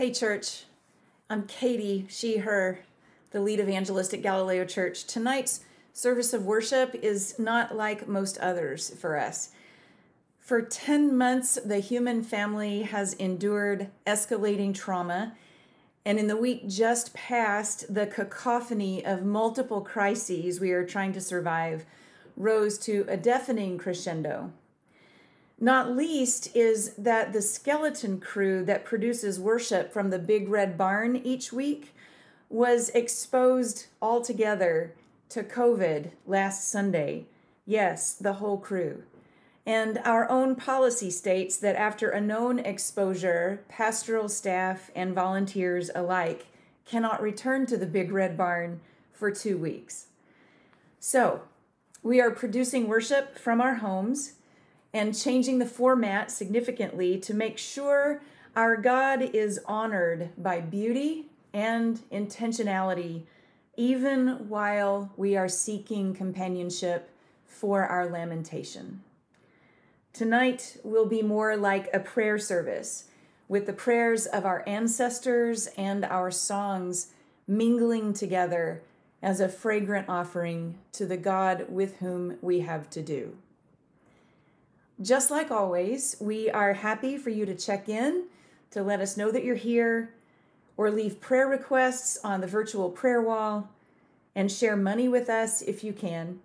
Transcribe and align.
Hey, 0.00 0.12
church. 0.12 0.64
I'm 1.28 1.46
Katie, 1.46 2.06
she, 2.08 2.38
her, 2.38 2.78
the 3.32 3.40
lead 3.42 3.60
evangelist 3.60 4.14
at 4.14 4.22
Galileo 4.22 4.64
Church. 4.64 5.04
Tonight's 5.04 5.60
service 5.92 6.32
of 6.32 6.46
worship 6.46 6.94
is 7.02 7.38
not 7.38 7.76
like 7.76 8.08
most 8.08 8.38
others 8.38 8.88
for 8.98 9.18
us. 9.18 9.50
For 10.38 10.62
10 10.62 11.14
months, 11.18 11.58
the 11.62 11.80
human 11.80 12.22
family 12.22 12.84
has 12.84 13.12
endured 13.12 13.90
escalating 14.06 14.74
trauma. 14.74 15.34
And 16.06 16.18
in 16.18 16.28
the 16.28 16.36
week 16.38 16.66
just 16.66 17.12
past, 17.12 17.92
the 17.92 18.06
cacophony 18.06 19.04
of 19.04 19.22
multiple 19.22 19.82
crises 19.82 20.60
we 20.60 20.70
are 20.70 20.86
trying 20.86 21.12
to 21.12 21.20
survive 21.20 21.84
rose 22.38 22.78
to 22.78 23.04
a 23.06 23.18
deafening 23.18 23.76
crescendo. 23.76 24.50
Not 25.62 25.94
least 25.94 26.56
is 26.56 26.94
that 26.94 27.34
the 27.34 27.42
skeleton 27.42 28.18
crew 28.18 28.64
that 28.64 28.86
produces 28.86 29.38
worship 29.38 29.92
from 29.92 30.08
the 30.08 30.18
Big 30.18 30.48
Red 30.48 30.78
Barn 30.78 31.16
each 31.16 31.52
week 31.52 31.94
was 32.48 32.88
exposed 32.90 33.86
altogether 34.00 34.94
to 35.28 35.42
COVID 35.42 36.12
last 36.26 36.66
Sunday. 36.66 37.26
Yes, 37.66 38.14
the 38.14 38.34
whole 38.34 38.56
crew. 38.56 39.02
And 39.66 39.98
our 39.98 40.28
own 40.30 40.56
policy 40.56 41.10
states 41.10 41.58
that 41.58 41.76
after 41.76 42.08
a 42.08 42.22
known 42.22 42.58
exposure, 42.58 43.62
pastoral 43.68 44.30
staff 44.30 44.90
and 44.96 45.14
volunteers 45.14 45.90
alike 45.94 46.46
cannot 46.86 47.20
return 47.20 47.66
to 47.66 47.76
the 47.76 47.86
Big 47.86 48.10
Red 48.10 48.36
Barn 48.36 48.80
for 49.12 49.30
two 49.30 49.58
weeks. 49.58 50.06
So, 50.98 51.42
we 52.02 52.18
are 52.18 52.30
producing 52.30 52.88
worship 52.88 53.38
from 53.38 53.60
our 53.60 53.76
homes 53.76 54.32
and 54.92 55.16
changing 55.16 55.58
the 55.58 55.66
format 55.66 56.30
significantly 56.30 57.18
to 57.18 57.34
make 57.34 57.58
sure 57.58 58.22
our 58.56 58.76
God 58.76 59.22
is 59.22 59.60
honored 59.66 60.30
by 60.36 60.60
beauty 60.60 61.26
and 61.52 62.00
intentionality, 62.10 63.22
even 63.76 64.48
while 64.48 65.12
we 65.16 65.36
are 65.36 65.48
seeking 65.48 66.14
companionship 66.14 67.10
for 67.46 67.84
our 67.84 68.08
lamentation. 68.08 69.02
Tonight 70.12 70.76
will 70.82 71.06
be 71.06 71.22
more 71.22 71.56
like 71.56 71.88
a 71.94 72.00
prayer 72.00 72.38
service 72.38 73.04
with 73.48 73.66
the 73.66 73.72
prayers 73.72 74.26
of 74.26 74.44
our 74.44 74.64
ancestors 74.66 75.68
and 75.76 76.04
our 76.04 76.30
songs 76.30 77.08
mingling 77.46 78.12
together 78.12 78.82
as 79.22 79.40
a 79.40 79.48
fragrant 79.48 80.08
offering 80.08 80.78
to 80.92 81.06
the 81.06 81.16
God 81.16 81.66
with 81.68 81.98
whom 81.98 82.38
we 82.40 82.60
have 82.60 82.88
to 82.90 83.02
do. 83.02 83.36
Just 85.02 85.30
like 85.30 85.50
always, 85.50 86.14
we 86.20 86.50
are 86.50 86.74
happy 86.74 87.16
for 87.16 87.30
you 87.30 87.46
to 87.46 87.54
check 87.54 87.88
in 87.88 88.24
to 88.70 88.82
let 88.82 89.00
us 89.00 89.16
know 89.16 89.30
that 89.30 89.44
you're 89.44 89.54
here 89.56 90.12
or 90.76 90.90
leave 90.90 91.22
prayer 91.22 91.48
requests 91.48 92.18
on 92.22 92.42
the 92.42 92.46
virtual 92.46 92.90
prayer 92.90 93.22
wall 93.22 93.70
and 94.34 94.52
share 94.52 94.76
money 94.76 95.08
with 95.08 95.30
us 95.30 95.62
if 95.62 95.82
you 95.82 95.94
can. 95.94 96.40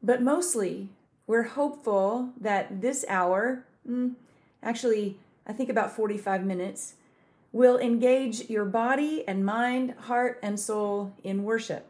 But 0.00 0.22
mostly, 0.22 0.88
we're 1.26 1.42
hopeful 1.42 2.30
that 2.40 2.80
this 2.80 3.04
hour, 3.08 3.64
mm, 3.88 4.14
actually, 4.62 5.18
I 5.44 5.52
think 5.52 5.68
about 5.68 5.96
45 5.96 6.44
minutes, 6.44 6.94
will 7.50 7.78
engage 7.78 8.48
your 8.48 8.66
body 8.66 9.26
and 9.26 9.44
mind, 9.44 9.94
heart, 10.02 10.38
and 10.44 10.60
soul 10.60 11.12
in 11.24 11.42
worship, 11.42 11.86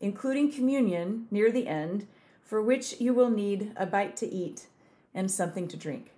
including 0.00 0.50
communion 0.50 1.28
near 1.30 1.52
the 1.52 1.68
end, 1.68 2.08
for 2.42 2.60
which 2.60 3.00
you 3.00 3.14
will 3.14 3.30
need 3.30 3.70
a 3.76 3.86
bite 3.86 4.16
to 4.16 4.26
eat 4.26 4.66
and 5.14 5.30
something 5.30 5.68
to 5.68 5.76
drink. 5.76 6.10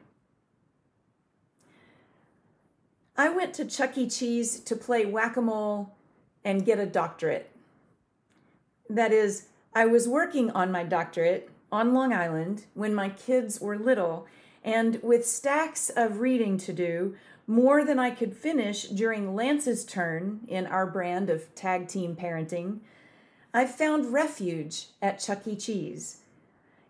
I 3.16 3.28
went 3.28 3.52
to 3.54 3.64
Chuck 3.64 3.98
E. 3.98 4.08
Cheese 4.08 4.60
to 4.60 4.74
play 4.74 5.04
whack 5.04 5.36
a 5.36 5.42
mole 5.42 5.94
and 6.44 6.64
get 6.64 6.78
a 6.78 6.86
doctorate. 6.86 7.50
That 8.88 9.12
is, 9.12 9.48
I 9.74 9.86
was 9.86 10.08
working 10.08 10.50
on 10.50 10.72
my 10.72 10.84
doctorate 10.84 11.50
on 11.70 11.94
Long 11.94 12.12
Island 12.12 12.64
when 12.74 12.94
my 12.94 13.10
kids 13.10 13.60
were 13.60 13.78
little, 13.78 14.26
and 14.64 15.02
with 15.02 15.26
stacks 15.26 15.90
of 15.90 16.20
reading 16.20 16.56
to 16.58 16.72
do, 16.72 17.14
more 17.46 17.84
than 17.84 17.98
I 17.98 18.10
could 18.10 18.36
finish 18.36 18.84
during 18.84 19.34
Lance's 19.34 19.84
turn 19.84 20.40
in 20.48 20.66
our 20.66 20.86
brand 20.86 21.28
of 21.30 21.54
tag 21.54 21.88
team 21.88 22.16
parenting, 22.16 22.78
I 23.52 23.66
found 23.66 24.12
refuge 24.12 24.86
at 25.02 25.18
Chuck 25.18 25.46
E. 25.46 25.56
Cheese. 25.56 26.19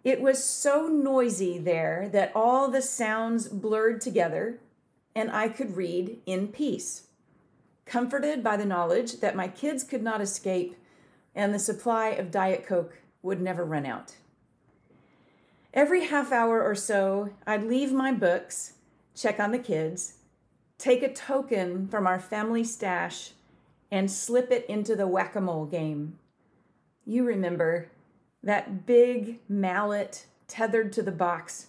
It 0.02 0.20
was 0.20 0.42
so 0.42 0.86
noisy 0.88 1.58
there 1.58 2.08
that 2.12 2.32
all 2.34 2.70
the 2.70 2.82
sounds 2.82 3.48
blurred 3.48 4.00
together, 4.00 4.58
and 5.14 5.30
I 5.30 5.48
could 5.48 5.76
read 5.76 6.18
in 6.24 6.48
peace, 6.48 7.08
comforted 7.84 8.42
by 8.42 8.56
the 8.56 8.64
knowledge 8.64 9.20
that 9.20 9.36
my 9.36 9.48
kids 9.48 9.84
could 9.84 10.02
not 10.02 10.20
escape 10.20 10.76
and 11.34 11.54
the 11.54 11.58
supply 11.58 12.08
of 12.08 12.30
Diet 12.30 12.66
Coke 12.66 12.98
would 13.22 13.40
never 13.40 13.64
run 13.64 13.86
out. 13.86 14.14
Every 15.72 16.06
half 16.06 16.32
hour 16.32 16.62
or 16.62 16.74
so, 16.74 17.30
I'd 17.46 17.62
leave 17.62 17.92
my 17.92 18.12
books, 18.12 18.74
check 19.14 19.38
on 19.38 19.52
the 19.52 19.58
kids, 19.58 20.14
take 20.78 21.02
a 21.02 21.12
token 21.12 21.86
from 21.86 22.06
our 22.06 22.18
family 22.18 22.64
stash, 22.64 23.32
and 23.92 24.10
slip 24.10 24.50
it 24.50 24.66
into 24.66 24.96
the 24.96 25.06
whack 25.06 25.36
a 25.36 25.40
mole 25.40 25.66
game. 25.66 26.18
You 27.04 27.24
remember 27.24 27.88
that 28.42 28.86
big 28.86 29.38
mallet 29.48 30.26
tethered 30.48 30.92
to 30.92 31.02
the 31.02 31.12
box, 31.12 31.68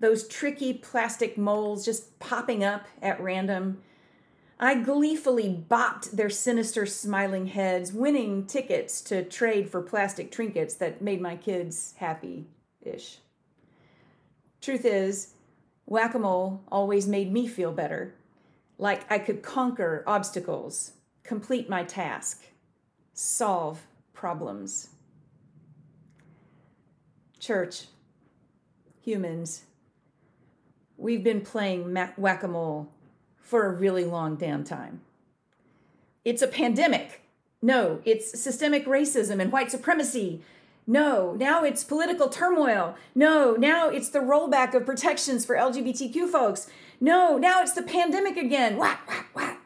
those 0.00 0.26
tricky 0.26 0.72
plastic 0.72 1.38
moles 1.38 1.84
just 1.84 2.18
popping 2.18 2.64
up 2.64 2.86
at 3.00 3.20
random. 3.20 3.82
I 4.58 4.76
gleefully 4.76 5.64
bopped 5.68 6.12
their 6.12 6.30
sinister 6.30 6.86
smiling 6.86 7.46
heads, 7.46 7.92
winning 7.92 8.46
tickets 8.46 9.00
to 9.02 9.24
trade 9.24 9.70
for 9.70 9.82
plastic 9.82 10.30
trinkets 10.30 10.74
that 10.74 11.02
made 11.02 11.20
my 11.20 11.36
kids 11.36 11.94
happy 11.98 12.46
ish. 12.80 13.18
Truth 14.60 14.84
is, 14.84 15.34
whack 15.86 16.14
a 16.14 16.18
mole 16.18 16.62
always 16.70 17.08
made 17.08 17.32
me 17.32 17.48
feel 17.48 17.72
better, 17.72 18.14
like 18.78 19.10
I 19.10 19.18
could 19.18 19.42
conquer 19.42 20.04
obstacles, 20.06 20.92
complete 21.24 21.68
my 21.68 21.82
task, 21.84 22.44
solve 23.12 23.86
problems. 24.12 24.90
Church, 27.42 27.86
humans, 29.00 29.62
we've 30.96 31.24
been 31.24 31.40
playing 31.40 31.92
whack 32.16 32.44
a 32.44 32.46
mole 32.46 32.88
for 33.36 33.66
a 33.66 33.72
really 33.72 34.04
long 34.04 34.36
damn 34.36 34.62
time. 34.62 35.00
It's 36.24 36.40
a 36.40 36.46
pandemic. 36.46 37.22
No, 37.60 38.00
it's 38.04 38.40
systemic 38.40 38.86
racism 38.86 39.40
and 39.40 39.50
white 39.50 39.72
supremacy. 39.72 40.40
No, 40.86 41.34
now 41.34 41.64
it's 41.64 41.82
political 41.82 42.28
turmoil. 42.28 42.94
No, 43.12 43.56
now 43.56 43.88
it's 43.88 44.10
the 44.10 44.20
rollback 44.20 44.72
of 44.72 44.86
protections 44.86 45.44
for 45.44 45.56
LGBTQ 45.56 46.28
folks. 46.28 46.70
No, 47.00 47.38
now 47.38 47.60
it's 47.60 47.72
the 47.72 47.82
pandemic 47.82 48.36
again. 48.36 48.76
Whack, 48.76 49.04
whack, 49.08 49.30
whack. 49.34 49.60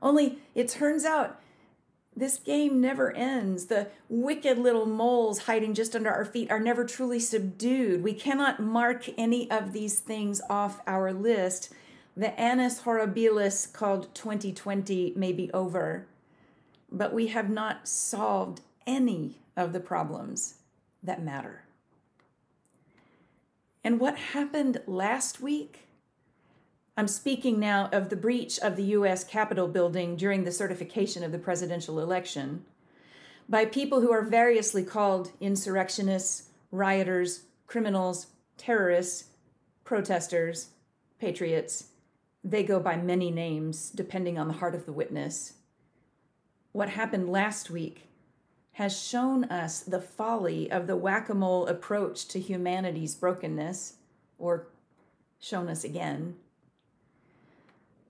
Only 0.00 0.38
it 0.54 0.70
turns 0.70 1.04
out 1.04 1.41
this 2.22 2.38
game 2.38 2.80
never 2.80 3.12
ends. 3.12 3.66
The 3.66 3.88
wicked 4.08 4.58
little 4.58 4.86
moles 4.86 5.40
hiding 5.40 5.74
just 5.74 5.96
under 5.96 6.10
our 6.10 6.24
feet 6.24 6.50
are 6.50 6.60
never 6.60 6.84
truly 6.84 7.18
subdued. 7.18 8.02
We 8.02 8.14
cannot 8.14 8.60
mark 8.60 9.08
any 9.18 9.50
of 9.50 9.72
these 9.72 10.00
things 10.00 10.40
off 10.48 10.80
our 10.86 11.12
list. 11.12 11.72
The 12.16 12.38
annus 12.38 12.82
horribilis 12.82 13.72
called 13.72 14.14
2020 14.14 15.14
may 15.16 15.32
be 15.32 15.50
over, 15.52 16.06
but 16.90 17.12
we 17.12 17.28
have 17.28 17.48
not 17.48 17.88
solved 17.88 18.60
any 18.86 19.40
of 19.56 19.72
the 19.72 19.80
problems 19.80 20.54
that 21.02 21.22
matter. 21.22 21.64
And 23.82 23.98
what 23.98 24.16
happened 24.16 24.80
last 24.86 25.40
week 25.40 25.88
I'm 26.96 27.08
speaking 27.08 27.58
now 27.58 27.88
of 27.90 28.10
the 28.10 28.16
breach 28.16 28.58
of 28.58 28.76
the 28.76 28.84
U.S. 28.84 29.24
Capitol 29.24 29.66
building 29.66 30.14
during 30.14 30.44
the 30.44 30.52
certification 30.52 31.24
of 31.24 31.32
the 31.32 31.38
presidential 31.38 31.98
election 31.98 32.64
by 33.48 33.64
people 33.64 34.02
who 34.02 34.12
are 34.12 34.22
variously 34.22 34.84
called 34.84 35.32
insurrectionists, 35.40 36.50
rioters, 36.70 37.44
criminals, 37.66 38.28
terrorists, 38.58 39.28
protesters, 39.84 40.68
patriots, 41.18 41.88
they 42.44 42.62
go 42.62 42.78
by 42.78 42.96
many 42.96 43.30
names 43.30 43.90
depending 43.90 44.38
on 44.38 44.48
the 44.48 44.54
heart 44.54 44.74
of 44.74 44.84
the 44.84 44.92
witness. 44.92 45.54
What 46.72 46.90
happened 46.90 47.30
last 47.30 47.70
week 47.70 48.08
has 48.72 48.98
shown 48.98 49.44
us 49.44 49.80
the 49.80 50.00
folly 50.00 50.70
of 50.70 50.86
the 50.86 50.96
whack 50.96 51.28
a 51.28 51.34
mole 51.34 51.66
approach 51.66 52.26
to 52.28 52.40
humanity's 52.40 53.14
brokenness, 53.14 53.94
or 54.38 54.66
shown 55.38 55.68
us 55.68 55.84
again. 55.84 56.36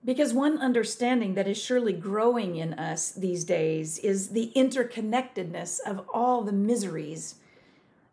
Because 0.05 0.33
one 0.33 0.57
understanding 0.57 1.35
that 1.35 1.47
is 1.47 1.57
surely 1.57 1.93
growing 1.93 2.57
in 2.57 2.73
us 2.73 3.11
these 3.11 3.45
days 3.45 3.99
is 3.99 4.29
the 4.29 4.51
interconnectedness 4.55 5.79
of 5.85 6.05
all 6.13 6.41
the 6.41 6.51
miseries. 6.51 7.35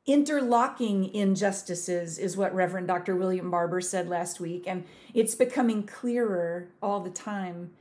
Interlocking 0.06 1.12
injustices 1.12 2.18
is 2.18 2.36
what 2.36 2.54
Reverend 2.54 2.86
Dr. 2.86 3.16
William 3.16 3.50
Barber 3.50 3.80
said 3.80 4.08
last 4.08 4.40
week, 4.40 4.64
and 4.66 4.84
it's 5.14 5.34
becoming 5.34 5.82
clearer 5.82 6.68
all 6.80 7.00
the 7.00 7.10
time. 7.10 7.72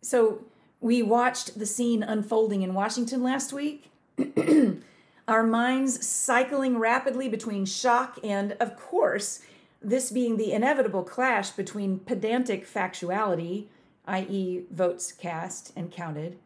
So, 0.00 0.44
we 0.80 1.00
watched 1.00 1.60
the 1.60 1.66
scene 1.66 2.02
unfolding 2.02 2.62
in 2.62 2.74
Washington 2.74 3.22
last 3.22 3.52
week. 3.52 3.92
Our 5.28 5.44
minds 5.44 6.04
cycling 6.04 6.76
rapidly 6.76 7.28
between 7.28 7.66
shock 7.66 8.18
and, 8.24 8.56
of 8.58 8.76
course, 8.76 9.42
this 9.82 10.10
being 10.10 10.36
the 10.36 10.52
inevitable 10.52 11.02
clash 11.02 11.50
between 11.50 12.00
pedantic 12.00 12.66
factuality, 12.66 13.66
i.e., 14.06 14.62
votes 14.70 15.12
cast 15.12 15.72
and 15.76 15.90
counted, 15.90 16.38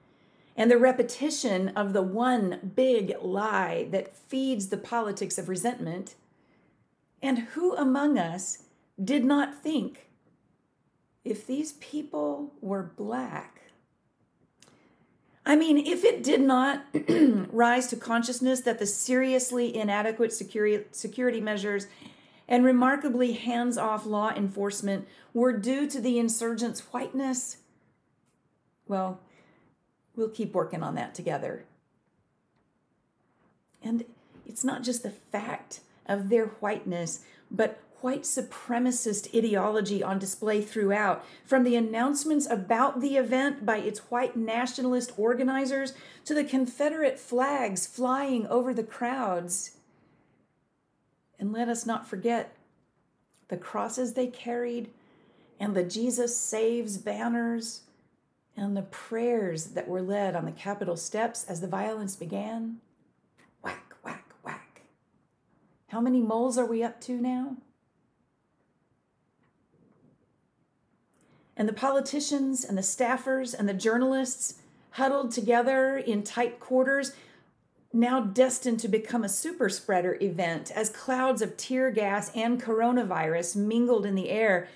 and 0.57 0.71
the 0.71 0.79
repetition 0.79 1.69
of 1.71 1.93
the 1.93 2.03
one 2.03 2.73
big 2.75 3.15
lie 3.21 3.89
that 3.91 4.17
feeds 4.17 4.69
the 4.69 4.79
politics 4.79 5.39
of 5.39 5.49
resentment. 5.49 6.15
And 7.23 7.41
who 7.41 7.75
among 7.77 8.19
us 8.19 8.65
did 9.03 9.25
not 9.25 9.55
think 9.55 10.09
if 11.25 11.47
these 11.47 11.75
people 11.75 12.55
were 12.61 12.83
black? 12.97 13.57
I 15.45 15.55
mean, 15.55 15.79
if 15.79 16.05
it 16.05 16.25
did 16.25 16.41
not 16.41 16.87
rise 17.53 17.87
to 17.89 17.97
consciousness 17.97 18.61
that 18.63 18.81
the 18.81 18.87
seriously 18.87 19.77
inadequate 19.77 20.33
security, 20.33 20.85
security 20.91 21.41
measures 21.41 21.87
and 22.49 22.65
remarkably 22.65 23.33
hands 23.33 23.77
off 23.77 24.07
law 24.07 24.31
enforcement 24.31 25.07
were 25.35 25.53
due 25.53 25.87
to 25.89 26.01
the 26.01 26.19
insurgents' 26.19 26.81
whiteness, 26.93 27.59
well, 28.89 29.21
we'll 30.15 30.29
keep 30.29 30.55
working 30.55 30.83
on 30.83 30.95
that 30.95 31.15
together. 31.15 31.65
And 33.83 34.05
it's 34.47 34.65
not 34.65 34.83
just 34.83 35.03
the 35.03 35.11
fact 35.11 35.81
of 36.07 36.29
their 36.29 36.47
whiteness, 36.47 37.25
but 37.51 37.81
white 38.01 38.23
supremacist 38.23 39.35
ideology 39.37 40.03
on 40.03 40.19
display 40.19 40.61
throughout, 40.63 41.25
from 41.45 41.65
the 41.65 41.77
announcements 41.77 42.49
about 42.49 43.01
the 43.01 43.17
event 43.17 43.65
by 43.65 43.79
its 43.79 43.99
white 44.11 44.37
nationalist 44.37 45.13
organizers 45.17 45.95
to 46.25 46.35
the 46.35 46.45
Confederate 46.45 47.19
flags 47.19 47.87
flying 47.87 48.47
over 48.47 48.73
the 48.75 48.85
crowds. 48.85 49.76
And 51.39 51.53
let 51.53 51.69
us 51.69 51.87
not 51.87 52.09
forget 52.09 52.57
the 53.49 53.57
crosses 53.57 54.15
they 54.15 54.27
carried 54.27 54.91
and 55.61 55.75
the 55.75 55.85
Jesus 55.85 56.37
Saves 56.37 56.99
banners 56.99 57.83
and 58.57 58.77
the 58.77 58.83
prayers 58.83 59.67
that 59.69 59.89
were 59.89 60.03
led 60.03 60.35
on 60.35 60.45
the 60.45 60.53
Capitol 60.53 60.97
steps 60.97 61.45
as 61.45 61.61
the 61.61 61.67
violence 61.67 62.17
began. 62.17 62.79
Whack, 63.63 63.95
whack, 64.03 64.33
whack. 64.43 64.83
How 65.89 66.01
many 66.01 66.21
moles 66.21 66.57
are 66.57 66.65
we 66.65 66.83
up 66.83 67.01
to 67.03 67.21
now? 67.21 67.57
And 71.57 71.69
the 71.69 71.75
politicians 71.75 72.65
and 72.65 72.77
the 72.77 72.83
staffers 72.83 73.55
and 73.59 73.69
the 73.69 73.75
journalists 73.75 74.57
huddled 74.91 75.31
together 75.31 75.97
in 75.97 76.23
tight 76.23 76.61
quarters 76.61 77.13
now 77.93 78.21
destined 78.21 78.81
to 78.81 78.89
become 78.89 79.25
a 79.25 79.29
super 79.29 79.69
spreader 79.69 80.19
event 80.21 80.71
as 80.75 80.91
clouds 80.91 81.43
of 81.43 81.57
tear 81.57 81.91
gas 81.91 82.31
and 82.35 82.63
coronavirus 82.63 83.57
mingled 83.57 84.05
in 84.05 84.15
the 84.15 84.31
air. 84.31 84.69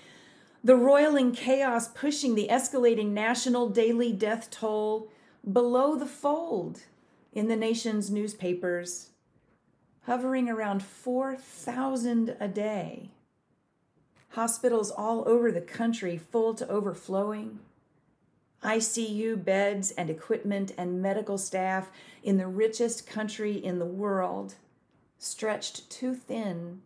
The 0.63 0.77
roiling 0.77 1.33
chaos 1.33 1.89
pushing 1.89 2.35
the 2.35 2.49
escalating 2.51 3.11
national 3.11 3.71
daily 3.71 4.13
death 4.13 4.51
toll 4.51 5.11
below 5.51 5.97
the 5.97 6.07
fold 6.07 6.81
in 7.33 7.49
the 7.49 7.57
nation's 7.57 8.11
newspapers, 8.11 9.11
hovering 10.03 10.49
around 10.49 10.83
4,000 10.83 12.37
a 12.41 12.49
day. 12.49 13.11
Hospitals 14.31 14.91
all 14.91 15.29
over 15.29 15.51
the 15.51 15.61
country 15.61 16.17
full 16.17 16.55
to 16.55 16.69
overflowing 16.69 17.61
ICU 18.63 19.43
beds 19.43 19.91
and 19.93 20.11
equipment 20.11 20.73
and 20.77 21.01
medical 21.01 21.39
staff 21.39 21.91
in 22.23 22.37
the 22.37 22.47
richest 22.47 23.07
country 23.07 23.53
in 23.53 23.79
the 23.79 23.87
world, 23.87 24.55
stretched 25.19 25.89
too 25.91 26.15
thin. 26.15 26.83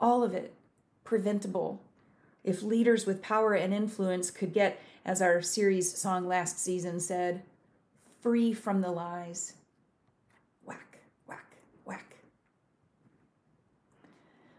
All 0.00 0.22
of 0.22 0.34
it 0.34 0.54
preventable 1.04 1.82
if 2.44 2.62
leaders 2.62 3.06
with 3.06 3.22
power 3.22 3.54
and 3.54 3.72
influence 3.72 4.30
could 4.30 4.52
get, 4.52 4.80
as 5.04 5.22
our 5.22 5.42
series 5.42 5.96
song 5.96 6.26
last 6.26 6.58
season 6.58 6.98
said, 6.98 7.42
free 8.20 8.52
from 8.52 8.80
the 8.80 8.90
lies. 8.90 9.54
Whack, 10.64 10.98
whack, 11.26 11.56
whack. 11.84 12.16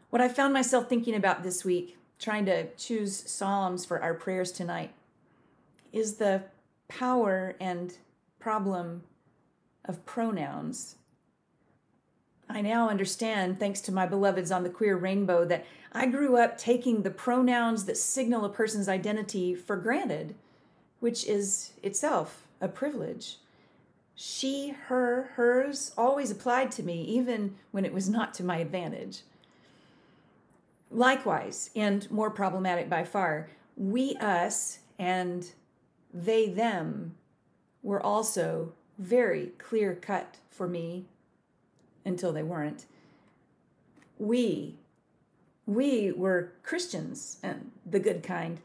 What 0.09 0.21
I 0.21 0.29
found 0.29 0.53
myself 0.53 0.87
thinking 0.87 1.15
about 1.15 1.43
this 1.43 1.65
week, 1.65 1.97
trying 2.19 2.45
to 2.45 2.67
choose 2.75 3.29
Psalms 3.29 3.85
for 3.85 4.01
our 4.01 4.13
prayers 4.13 4.51
tonight, 4.51 4.93
is 5.93 6.15
the 6.15 6.43
power 6.89 7.55
and 7.61 7.95
problem 8.39 9.03
of 9.85 10.05
pronouns. 10.05 10.95
I 12.49 12.61
now 12.61 12.89
understand, 12.89 13.59
thanks 13.59 13.79
to 13.81 13.91
my 13.91 14.05
beloveds 14.05 14.51
on 14.51 14.63
the 14.63 14.69
queer 14.69 14.97
rainbow, 14.97 15.45
that 15.45 15.65
I 15.93 16.07
grew 16.07 16.35
up 16.35 16.57
taking 16.57 17.01
the 17.03 17.09
pronouns 17.09 17.85
that 17.85 17.97
signal 17.97 18.43
a 18.43 18.49
person's 18.49 18.89
identity 18.89 19.55
for 19.55 19.77
granted, 19.77 20.35
which 20.99 21.25
is 21.25 21.73
itself 21.81 22.47
a 22.59 22.67
privilege. 22.67 23.37
She, 24.15 24.69
her, 24.87 25.31
hers 25.35 25.93
always 25.97 26.31
applied 26.31 26.71
to 26.73 26.83
me, 26.83 27.01
even 27.03 27.55
when 27.71 27.85
it 27.85 27.93
was 27.93 28.09
not 28.09 28.33
to 28.35 28.43
my 28.43 28.57
advantage. 28.57 29.21
Likewise, 30.91 31.71
and 31.75 32.09
more 32.11 32.29
problematic 32.29 32.89
by 32.89 33.03
far, 33.03 33.49
we, 33.75 34.15
us, 34.17 34.79
and 34.99 35.51
they 36.13 36.47
them 36.47 37.15
were 37.81 38.01
also 38.01 38.73
very 38.97 39.47
clear 39.57 39.95
cut 39.95 40.37
for 40.49 40.67
me 40.67 41.05
until 42.05 42.31
they 42.31 42.43
weren't. 42.43 42.85
We, 44.19 44.75
we 45.65 46.11
were 46.11 46.51
Christians, 46.61 47.37
and 47.41 47.71
the 47.85 47.99
good 47.99 48.21
kind, 48.23 48.59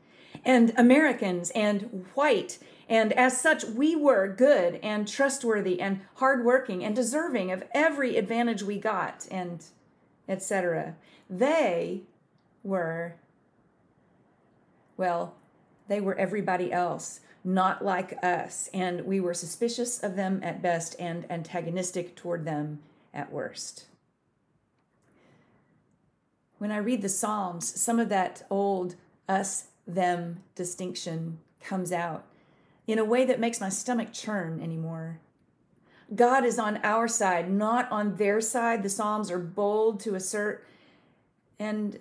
and 0.44 0.72
Americans, 0.76 1.50
and 1.50 2.06
white, 2.14 2.58
and 2.88 3.12
as 3.12 3.40
such, 3.40 3.64
we 3.64 3.96
were 3.96 4.28
good 4.28 4.78
and 4.82 5.06
trustworthy 5.06 5.80
and 5.80 6.00
hardworking 6.16 6.84
and 6.84 6.94
deserving 6.94 7.52
of 7.52 7.64
every 7.72 8.16
advantage 8.16 8.62
we 8.62 8.78
got, 8.78 9.26
and 9.30 9.64
etc. 10.28 10.94
They 11.28 12.02
were, 12.62 13.16
well, 14.96 15.34
they 15.88 16.00
were 16.00 16.14
everybody 16.16 16.72
else 16.72 17.20
not 17.48 17.82
like 17.82 18.22
us, 18.22 18.68
and 18.74 19.06
we 19.06 19.20
were 19.20 19.32
suspicious 19.32 20.02
of 20.02 20.16
them 20.16 20.38
at 20.42 20.60
best 20.60 20.94
and 20.98 21.24
antagonistic 21.30 22.14
toward 22.14 22.44
them 22.44 22.78
at 23.14 23.32
worst. 23.32 23.86
When 26.58 26.70
I 26.70 26.76
read 26.76 27.00
the 27.00 27.08
Psalms, 27.08 27.80
some 27.80 27.98
of 27.98 28.10
that 28.10 28.44
old 28.50 28.96
us 29.28 29.68
them 29.86 30.42
distinction 30.56 31.38
comes 31.62 31.90
out 31.90 32.26
in 32.86 32.98
a 32.98 33.04
way 33.04 33.24
that 33.24 33.40
makes 33.40 33.62
my 33.62 33.70
stomach 33.70 34.12
churn 34.12 34.60
anymore. 34.60 35.18
God 36.14 36.44
is 36.44 36.58
on 36.58 36.78
our 36.84 37.08
side, 37.08 37.50
not 37.50 37.90
on 37.90 38.16
their 38.16 38.42
side. 38.42 38.82
The 38.82 38.90
Psalms 38.90 39.30
are 39.30 39.38
bold 39.38 40.00
to 40.00 40.14
assert. 40.14 40.66
And 41.58 41.98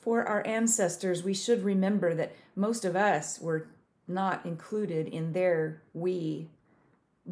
for 0.00 0.24
our 0.24 0.46
ancestors, 0.46 1.22
we 1.22 1.32
should 1.32 1.64
remember 1.64 2.14
that 2.14 2.34
most 2.54 2.84
of 2.84 2.94
us 2.94 3.40
were 3.40 3.68
not 4.08 4.44
included 4.44 5.08
in 5.08 5.32
their 5.32 5.82
we, 5.94 6.48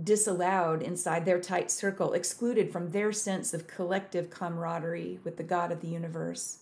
disallowed 0.05 0.83
inside 0.83 1.25
their 1.25 1.41
tight 1.41 1.71
circle, 1.71 2.13
excluded 2.13 2.73
from 2.73 2.91
their 2.91 3.13
sense 3.13 3.53
of 3.53 3.67
collective 3.67 4.31
camaraderie 4.31 5.19
with 5.25 5.37
the 5.37 5.43
God 5.43 5.73
of 5.73 5.81
the 5.81 5.89
universe. 5.89 6.59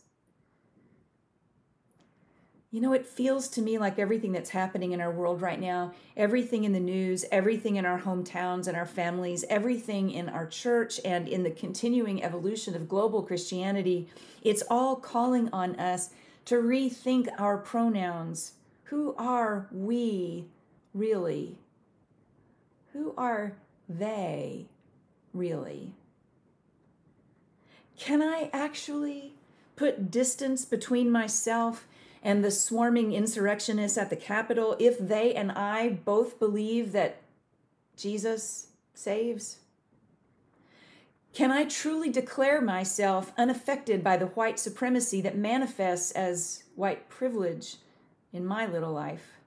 You 2.71 2.83
know, 2.83 2.93
it 2.93 3.07
feels 3.07 3.49
to 3.49 3.62
me 3.62 3.79
like 3.79 3.99
everything 3.99 4.33
that's 4.33 4.50
happening 4.50 4.93
in 4.93 5.00
our 5.00 5.11
world 5.11 5.41
right 5.41 5.59
now, 5.59 5.95
everything 6.19 6.65
in 6.65 6.73
the 6.75 6.81
news, 6.81 7.25
everything 7.33 7.77
in 7.77 7.87
our 7.87 7.99
hometowns 7.99 8.67
and 8.67 8.77
our 8.77 8.85
families, 8.85 9.43
everything 9.49 10.11
in 10.11 10.29
our 10.29 10.47
church, 10.47 11.00
and 11.03 11.27
in 11.29 11.45
the 11.45 11.50
continuing 11.50 12.23
evolution 12.23 12.75
of 12.75 12.87
global 12.87 13.23
Christianity, 13.23 14.07
it's 14.43 14.62
all 14.69 14.97
calling 14.97 15.49
on 15.50 15.77
us 15.77 16.11
to 16.45 16.57
rethink 16.57 17.29
our 17.38 17.57
pronouns. 17.57 18.53
Who 18.88 19.14
are 19.18 19.68
we 19.71 20.47
really? 20.95 21.59
Who 22.95 23.12
are 23.18 23.57
they 23.87 24.66
really? 25.35 25.92
Can 27.99 28.23
I 28.23 28.49
actually 28.52 29.35
put 29.76 30.11
distance 30.11 30.64
between 30.64 31.11
myself 31.11 31.87
and 32.23 32.42
the 32.42 32.50
swarming 32.50 33.12
insurrectionists 33.12 33.99
at 33.99 34.09
the 34.09 34.16
Capitol 34.16 34.75
if 34.78 34.99
they 34.99 35.35
and 35.35 35.52
I 35.52 35.90
both 35.90 36.38
believe 36.38 36.92
that 36.92 37.21
Jesus 37.95 38.68
saves? 38.95 39.59
Can 41.35 41.50
I 41.50 41.64
truly 41.64 42.09
declare 42.09 42.62
myself 42.62 43.33
unaffected 43.37 44.02
by 44.02 44.16
the 44.16 44.28
white 44.28 44.59
supremacy 44.59 45.21
that 45.21 45.37
manifests 45.37 46.11
as 46.12 46.64
white 46.75 47.11
privilege 47.11 47.76
in 48.32 48.44
my 48.44 48.66
little 48.66 48.92
life? 48.92 49.38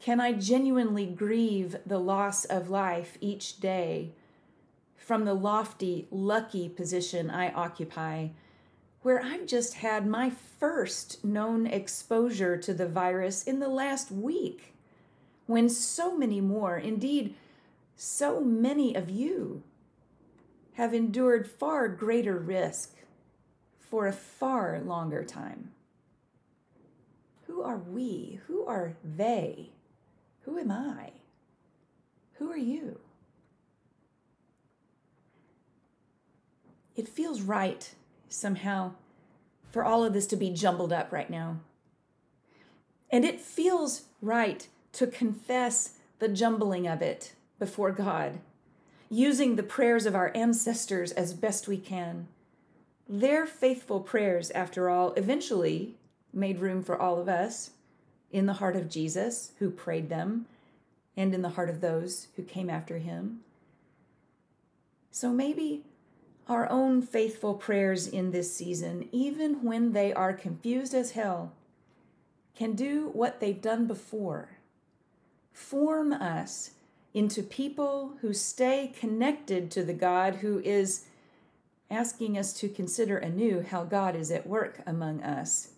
Can 0.00 0.20
I 0.20 0.32
genuinely 0.32 1.06
grieve 1.06 1.76
the 1.84 1.98
loss 1.98 2.44
of 2.44 2.70
life 2.70 3.18
each 3.20 3.60
day 3.60 4.12
from 4.96 5.24
the 5.24 5.34
lofty, 5.34 6.06
lucky 6.10 6.68
position 6.68 7.30
I 7.30 7.50
occupy, 7.52 8.28
where 9.02 9.22
I've 9.22 9.46
just 9.46 9.74
had 9.74 10.06
my 10.06 10.30
first 10.30 11.24
known 11.24 11.66
exposure 11.66 12.56
to 12.58 12.74
the 12.74 12.86
virus 12.86 13.42
in 13.42 13.58
the 13.58 13.68
last 13.68 14.10
week, 14.10 14.74
when 15.46 15.68
so 15.68 16.16
many 16.16 16.40
more, 16.40 16.76
indeed, 16.76 17.34
so 17.96 18.40
many 18.40 18.94
of 18.94 19.08
you, 19.08 19.62
have 20.74 20.94
endured 20.94 21.50
far 21.50 21.88
greater 21.88 22.38
risk 22.38 22.94
for 23.78 24.06
a 24.06 24.12
far 24.12 24.80
longer 24.80 25.24
time? 25.24 25.72
Who 27.58 27.64
are 27.64 27.78
we? 27.78 28.38
Who 28.46 28.64
are 28.66 28.94
they? 29.02 29.70
Who 30.42 30.58
am 30.58 30.70
I? 30.70 31.10
Who 32.34 32.52
are 32.52 32.56
you? 32.56 33.00
It 36.94 37.08
feels 37.08 37.42
right 37.42 37.92
somehow 38.28 38.92
for 39.72 39.84
all 39.84 40.04
of 40.04 40.12
this 40.12 40.28
to 40.28 40.36
be 40.36 40.50
jumbled 40.50 40.92
up 40.92 41.10
right 41.10 41.28
now. 41.28 41.56
And 43.10 43.24
it 43.24 43.40
feels 43.40 44.02
right 44.22 44.68
to 44.92 45.08
confess 45.08 45.94
the 46.20 46.28
jumbling 46.28 46.86
of 46.86 47.02
it 47.02 47.32
before 47.58 47.90
God, 47.90 48.38
using 49.10 49.56
the 49.56 49.64
prayers 49.64 50.06
of 50.06 50.14
our 50.14 50.30
ancestors 50.32 51.10
as 51.10 51.34
best 51.34 51.66
we 51.66 51.78
can. 51.78 52.28
Their 53.08 53.46
faithful 53.46 53.98
prayers, 53.98 54.52
after 54.52 54.88
all, 54.88 55.12
eventually 55.14 55.97
made 56.32 56.60
room 56.60 56.82
for 56.82 57.00
all 57.00 57.18
of 57.20 57.28
us 57.28 57.70
in 58.30 58.46
the 58.46 58.54
heart 58.54 58.76
of 58.76 58.90
Jesus, 58.90 59.52
who 59.58 59.70
prayed 59.70 60.08
them, 60.08 60.46
and 61.16 61.34
in 61.34 61.42
the 61.42 61.50
heart 61.50 61.70
of 61.70 61.80
those 61.80 62.28
who 62.36 62.42
came 62.42 62.68
after 62.68 62.98
him. 62.98 63.40
So 65.10 65.30
maybe 65.30 65.84
our 66.46 66.70
own 66.70 67.02
faithful 67.02 67.54
prayers 67.54 68.06
in 68.06 68.30
this 68.30 68.54
season, 68.54 69.08
even 69.12 69.62
when 69.62 69.92
they 69.92 70.12
are 70.12 70.32
confused 70.32 70.94
as 70.94 71.12
hell, 71.12 71.52
can 72.54 72.72
do 72.72 73.10
what 73.12 73.40
they've 73.40 73.60
done 73.60 73.86
before 73.86 74.58
form 75.58 76.12
us 76.12 76.70
into 77.12 77.42
people 77.42 78.12
who 78.20 78.32
stay 78.32 78.92
connected 78.98 79.70
to 79.72 79.82
the 79.82 79.92
God 79.92 80.36
who 80.36 80.60
is 80.60 81.04
asking 81.90 82.38
us 82.38 82.52
to 82.52 82.68
consider 82.68 83.18
anew 83.18 83.62
how 83.68 83.82
God 83.82 84.14
is 84.14 84.30
at 84.30 84.46
work 84.46 84.80
among 84.86 85.20
us 85.22 85.70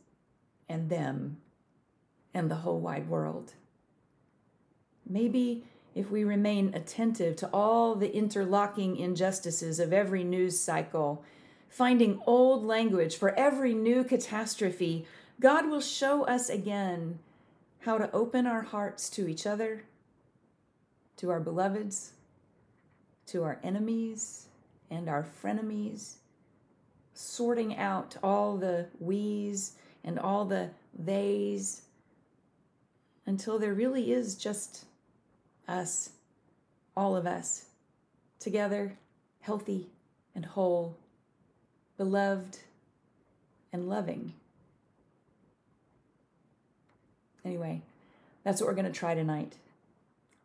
and 0.70 0.88
them 0.88 1.36
and 2.32 2.50
the 2.50 2.56
whole 2.56 2.80
wide 2.80 3.08
world. 3.08 3.54
Maybe 5.06 5.64
if 5.94 6.10
we 6.10 6.22
remain 6.22 6.72
attentive 6.72 7.34
to 7.36 7.50
all 7.52 7.96
the 7.96 8.14
interlocking 8.14 8.96
injustices 8.96 9.80
of 9.80 9.92
every 9.92 10.22
news 10.22 10.58
cycle, 10.58 11.24
finding 11.68 12.22
old 12.26 12.64
language 12.64 13.16
for 13.16 13.36
every 13.36 13.74
new 13.74 14.04
catastrophe, 14.04 15.04
God 15.40 15.68
will 15.68 15.80
show 15.80 16.24
us 16.24 16.48
again 16.48 17.18
how 17.80 17.98
to 17.98 18.12
open 18.12 18.46
our 18.46 18.62
hearts 18.62 19.10
to 19.10 19.28
each 19.28 19.46
other, 19.46 19.84
to 21.16 21.30
our 21.30 21.40
beloveds, 21.40 22.12
to 23.26 23.42
our 23.42 23.58
enemies 23.64 24.46
and 24.90 25.08
our 25.08 25.26
frenemies, 25.42 26.16
sorting 27.14 27.76
out 27.76 28.16
all 28.22 28.56
the 28.56 28.86
we's 29.00 29.72
and 30.04 30.18
all 30.18 30.44
the 30.44 30.70
they's 30.98 31.82
until 33.26 33.58
there 33.58 33.74
really 33.74 34.12
is 34.12 34.34
just 34.34 34.84
us, 35.68 36.10
all 36.96 37.16
of 37.16 37.26
us, 37.26 37.66
together, 38.38 38.96
healthy 39.40 39.88
and 40.34 40.44
whole, 40.44 40.96
beloved 41.96 42.58
and 43.72 43.88
loving. 43.88 44.32
Anyway, 47.44 47.82
that's 48.42 48.60
what 48.60 48.66
we're 48.66 48.74
going 48.74 48.84
to 48.86 48.92
try 48.92 49.14
tonight. 49.14 49.54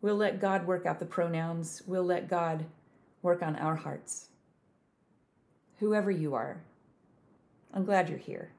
We'll 0.01 0.15
let 0.15 0.39
God 0.39 0.67
work 0.67 0.85
out 0.85 0.99
the 0.99 1.05
pronouns. 1.05 1.81
We'll 1.87 2.03
let 2.03 2.27
God 2.27 2.65
work 3.21 3.41
on 3.41 3.55
our 3.55 3.75
hearts. 3.75 4.27
Whoever 5.79 6.11
you 6.11 6.35
are, 6.35 6.57
I'm 7.73 7.85
glad 7.85 8.09
you're 8.09 8.17
here. 8.17 8.51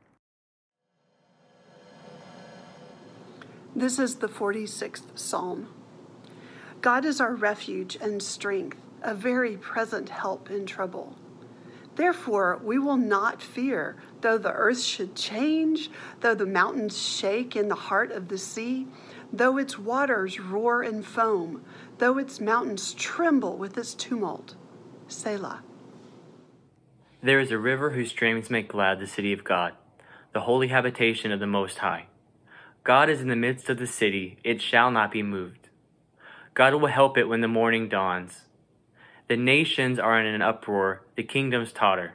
This 3.76 3.98
is 3.98 4.14
the 4.14 4.28
46th 4.28 5.02
Psalm. 5.18 5.68
God 6.80 7.04
is 7.04 7.20
our 7.20 7.34
refuge 7.34 7.94
and 8.00 8.22
strength, 8.22 8.78
a 9.02 9.14
very 9.14 9.58
present 9.58 10.08
help 10.08 10.50
in 10.50 10.64
trouble. 10.64 11.14
Therefore, 11.94 12.58
we 12.64 12.78
will 12.78 12.96
not 12.96 13.42
fear, 13.42 13.96
though 14.22 14.38
the 14.38 14.54
earth 14.54 14.80
should 14.80 15.14
change, 15.14 15.90
though 16.20 16.34
the 16.34 16.46
mountains 16.46 16.98
shake 16.98 17.54
in 17.54 17.68
the 17.68 17.74
heart 17.74 18.12
of 18.12 18.28
the 18.28 18.38
sea, 18.38 18.86
though 19.30 19.58
its 19.58 19.78
waters 19.78 20.40
roar 20.40 20.80
and 20.82 21.04
foam, 21.04 21.62
though 21.98 22.16
its 22.16 22.40
mountains 22.40 22.94
tremble 22.94 23.58
with 23.58 23.76
its 23.76 23.92
tumult. 23.92 24.54
Selah. 25.06 25.62
There 27.22 27.40
is 27.40 27.50
a 27.50 27.58
river 27.58 27.90
whose 27.90 28.08
streams 28.08 28.48
make 28.48 28.68
glad 28.68 29.00
the 29.00 29.06
city 29.06 29.34
of 29.34 29.44
God, 29.44 29.74
the 30.32 30.40
holy 30.40 30.68
habitation 30.68 31.30
of 31.30 31.40
the 31.40 31.46
Most 31.46 31.76
High. 31.76 32.06
God 32.86 33.10
is 33.10 33.20
in 33.20 33.26
the 33.26 33.34
midst 33.34 33.68
of 33.68 33.78
the 33.78 33.86
city, 33.88 34.38
it 34.44 34.62
shall 34.62 34.92
not 34.92 35.10
be 35.10 35.20
moved. 35.20 35.70
God 36.54 36.72
will 36.72 36.86
help 36.86 37.18
it 37.18 37.28
when 37.28 37.40
the 37.40 37.48
morning 37.48 37.88
dawns. 37.88 38.42
The 39.26 39.36
nations 39.36 39.98
are 39.98 40.20
in 40.20 40.26
an 40.32 40.40
uproar, 40.40 41.02
the 41.16 41.24
kingdoms 41.24 41.72
totter. 41.72 42.14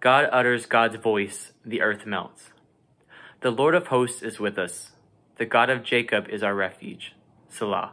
God 0.00 0.28
utters 0.32 0.66
God's 0.66 0.96
voice, 0.96 1.52
the 1.64 1.82
earth 1.82 2.04
melts. 2.04 2.50
The 3.42 3.52
Lord 3.52 3.76
of 3.76 3.86
hosts 3.86 4.22
is 4.22 4.40
with 4.40 4.58
us. 4.58 4.90
The 5.36 5.46
God 5.46 5.70
of 5.70 5.84
Jacob 5.84 6.28
is 6.30 6.42
our 6.42 6.56
refuge. 6.56 7.14
Selah. 7.48 7.92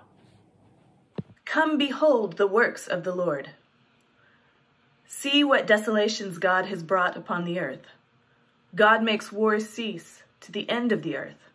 Come 1.46 1.78
behold 1.78 2.38
the 2.38 2.48
works 2.48 2.88
of 2.88 3.04
the 3.04 3.14
Lord. 3.14 3.52
See 5.06 5.44
what 5.44 5.68
desolations 5.68 6.40
God 6.40 6.66
has 6.66 6.82
brought 6.82 7.16
upon 7.16 7.44
the 7.44 7.60
earth. 7.60 7.86
God 8.74 9.04
makes 9.04 9.32
wars 9.32 9.70
cease 9.70 10.24
to 10.40 10.52
the 10.52 10.68
end 10.68 10.92
of 10.92 11.04
the 11.04 11.16
earth. 11.16 11.53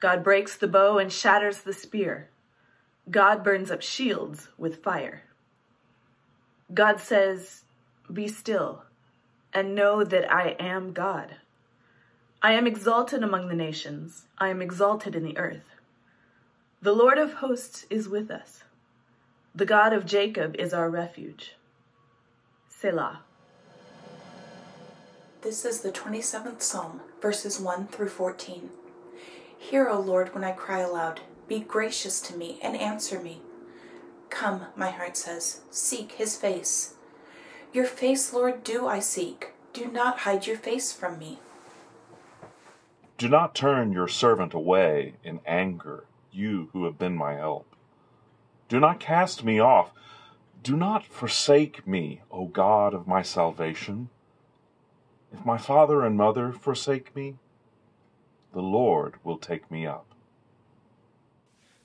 God 0.00 0.22
breaks 0.22 0.56
the 0.56 0.68
bow 0.68 0.98
and 0.98 1.12
shatters 1.12 1.62
the 1.62 1.72
spear. 1.72 2.30
God 3.10 3.42
burns 3.42 3.70
up 3.70 3.82
shields 3.82 4.48
with 4.56 4.82
fire. 4.82 5.24
God 6.72 7.00
says, 7.00 7.64
Be 8.12 8.28
still 8.28 8.82
and 9.52 9.74
know 9.74 10.04
that 10.04 10.30
I 10.32 10.56
am 10.60 10.92
God. 10.92 11.36
I 12.42 12.52
am 12.52 12.66
exalted 12.66 13.22
among 13.22 13.48
the 13.48 13.54
nations, 13.54 14.26
I 14.38 14.48
am 14.48 14.62
exalted 14.62 15.16
in 15.16 15.24
the 15.24 15.38
earth. 15.38 15.74
The 16.80 16.92
Lord 16.92 17.18
of 17.18 17.34
hosts 17.34 17.86
is 17.90 18.08
with 18.08 18.30
us. 18.30 18.62
The 19.54 19.66
God 19.66 19.92
of 19.92 20.06
Jacob 20.06 20.54
is 20.56 20.72
our 20.72 20.88
refuge. 20.88 21.56
Selah. 22.68 23.22
This 25.42 25.64
is 25.64 25.80
the 25.80 25.90
27th 25.90 26.62
Psalm, 26.62 27.00
verses 27.20 27.58
1 27.58 27.88
through 27.88 28.08
14. 28.10 28.70
Hear, 29.58 29.88
O 29.88 30.00
Lord, 30.00 30.34
when 30.34 30.44
I 30.44 30.52
cry 30.52 30.80
aloud. 30.80 31.20
Be 31.46 31.60
gracious 31.60 32.20
to 32.22 32.36
me 32.36 32.58
and 32.62 32.76
answer 32.76 33.20
me. 33.20 33.42
Come, 34.30 34.66
my 34.76 34.90
heart 34.90 35.16
says, 35.16 35.62
seek 35.70 36.12
his 36.12 36.36
face. 36.36 36.94
Your 37.72 37.84
face, 37.84 38.32
Lord, 38.32 38.62
do 38.62 38.86
I 38.86 39.00
seek. 39.00 39.52
Do 39.72 39.86
not 39.86 40.20
hide 40.20 40.46
your 40.46 40.56
face 40.56 40.92
from 40.92 41.18
me. 41.18 41.38
Do 43.18 43.28
not 43.28 43.54
turn 43.54 43.92
your 43.92 44.08
servant 44.08 44.54
away 44.54 45.14
in 45.24 45.40
anger, 45.44 46.04
you 46.30 46.70
who 46.72 46.84
have 46.84 46.98
been 46.98 47.16
my 47.16 47.34
help. 47.34 47.66
Do 48.68 48.78
not 48.78 49.00
cast 49.00 49.42
me 49.42 49.58
off. 49.58 49.90
Do 50.62 50.76
not 50.76 51.04
forsake 51.04 51.86
me, 51.86 52.22
O 52.30 52.46
God 52.46 52.94
of 52.94 53.08
my 53.08 53.22
salvation. 53.22 54.08
If 55.32 55.44
my 55.44 55.58
father 55.58 56.04
and 56.04 56.16
mother 56.16 56.52
forsake 56.52 57.14
me, 57.16 57.36
the 58.52 58.62
Lord 58.62 59.14
will 59.24 59.38
take 59.38 59.70
me 59.70 59.86
up. 59.86 60.06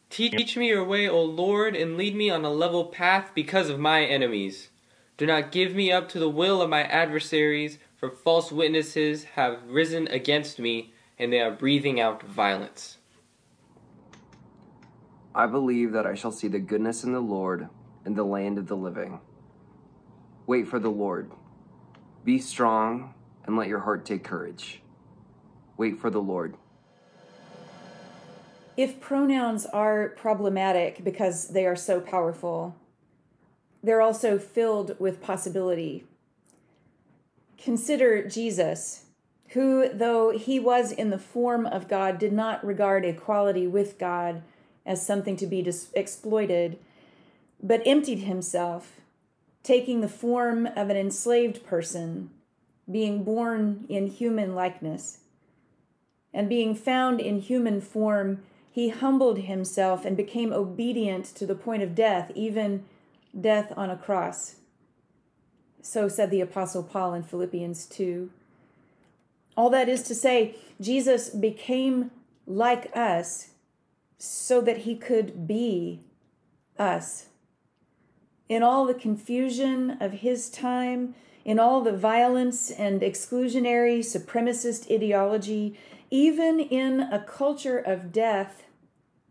Teach 0.09 0.55
me 0.55 0.67
your 0.67 0.83
way, 0.83 1.09
O 1.09 1.23
Lord, 1.23 1.75
and 1.75 1.97
lead 1.97 2.15
me 2.15 2.29
on 2.29 2.45
a 2.45 2.51
level 2.51 2.85
path 2.85 3.31
because 3.33 3.69
of 3.69 3.79
my 3.79 4.03
enemies. 4.05 4.69
Do 5.17 5.25
not 5.25 5.51
give 5.51 5.73
me 5.73 5.91
up 5.91 6.07
to 6.09 6.19
the 6.19 6.29
will 6.29 6.61
of 6.61 6.69
my 6.69 6.83
adversaries, 6.83 7.79
for 7.95 8.11
false 8.11 8.51
witnesses 8.51 9.23
have 9.23 9.63
risen 9.67 10.07
against 10.09 10.59
me, 10.59 10.93
and 11.17 11.33
they 11.33 11.39
are 11.39 11.49
breathing 11.49 11.99
out 11.99 12.21
violence. 12.21 12.97
I 15.33 15.47
believe 15.47 15.93
that 15.93 16.05
I 16.05 16.13
shall 16.13 16.31
see 16.31 16.47
the 16.47 16.59
goodness 16.59 17.03
in 17.03 17.11
the 17.11 17.19
Lord 17.19 17.67
in 18.05 18.13
the 18.13 18.23
land 18.23 18.59
of 18.59 18.67
the 18.67 18.77
living. 18.77 19.19
Wait 20.45 20.67
for 20.67 20.77
the 20.77 20.91
Lord. 20.91 21.31
Be 22.23 22.37
strong 22.37 23.15
and 23.45 23.57
let 23.57 23.67
your 23.67 23.79
heart 23.79 24.05
take 24.05 24.23
courage. 24.23 24.82
Wait 25.77 25.99
for 25.99 26.09
the 26.09 26.21
Lord. 26.21 26.55
If 28.75 28.99
pronouns 28.99 29.65
are 29.67 30.09
problematic 30.09 31.03
because 31.03 31.49
they 31.49 31.65
are 31.65 31.75
so 31.75 31.99
powerful, 31.99 32.75
they're 33.83 34.01
also 34.01 34.39
filled 34.39 34.99
with 34.99 35.21
possibility. 35.21 36.05
Consider 37.57 38.27
Jesus, 38.27 39.05
who, 39.49 39.89
though 39.89 40.31
he 40.31 40.59
was 40.59 40.91
in 40.91 41.11
the 41.11 41.19
form 41.19 41.65
of 41.65 41.87
God, 41.87 42.17
did 42.17 42.33
not 42.33 42.65
regard 42.65 43.05
equality 43.05 43.67
with 43.67 43.99
God 43.99 44.41
as 44.85 45.05
something 45.05 45.35
to 45.37 45.45
be 45.45 45.61
dis- 45.61 45.89
exploited, 45.93 46.79
but 47.61 47.85
emptied 47.85 48.19
himself, 48.19 49.01
taking 49.61 50.01
the 50.01 50.09
form 50.09 50.65
of 50.65 50.89
an 50.89 50.97
enslaved 50.97 51.65
person, 51.65 52.31
being 52.89 53.23
born 53.23 53.85
in 53.87 54.07
human 54.07 54.55
likeness. 54.55 55.19
And 56.33 56.49
being 56.49 56.75
found 56.75 57.19
in 57.19 57.39
human 57.39 57.79
form, 57.79 58.41
he 58.71 58.89
humbled 58.89 59.39
himself 59.39 60.03
and 60.03 60.17
became 60.17 60.51
obedient 60.51 61.25
to 61.35 61.45
the 61.45 61.55
point 61.55 61.83
of 61.83 61.93
death, 61.93 62.31
even 62.33 62.85
death 63.39 63.71
on 63.77 63.89
a 63.89 63.97
cross. 63.97 64.55
So 65.81 66.07
said 66.07 66.31
the 66.31 66.41
Apostle 66.41 66.81
Paul 66.81 67.13
in 67.13 67.23
Philippians 67.23 67.85
2. 67.85 68.31
All 69.55 69.69
that 69.69 69.87
is 69.89 70.01
to 70.03 70.15
say, 70.15 70.55
Jesus 70.81 71.29
became 71.29 72.09
like 72.47 72.95
us 72.95 73.49
so 74.17 74.61
that 74.61 74.79
he 74.79 74.95
could 74.95 75.45
be 75.45 76.01
us. 76.79 77.27
In 78.49 78.63
all 78.63 78.85
the 78.85 78.93
confusion 78.93 79.97
of 79.99 80.13
his 80.13 80.49
time, 80.49 81.13
in 81.45 81.59
all 81.59 81.81
the 81.81 81.95
violence 81.95 82.71
and 82.71 83.01
exclusionary 83.01 83.99
supremacist 83.99 84.89
ideology, 84.91 85.77
even 86.13 86.59
in 86.59 86.99
a 86.99 87.17
culture 87.17 87.79
of 87.79 88.11
death 88.11 88.65